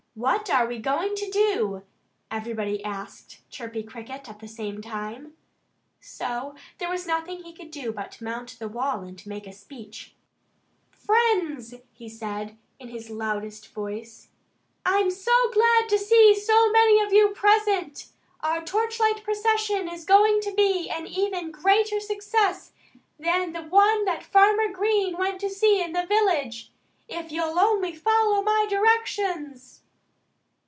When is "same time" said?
4.47-5.35